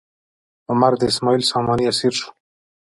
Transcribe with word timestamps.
عمر 0.69 0.93
د 0.99 1.03
اسماعیل 1.11 1.43
ساماني 1.51 1.85
اسیر 1.91 2.13
شو. 2.19 2.29